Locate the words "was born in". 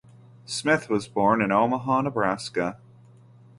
0.89-1.51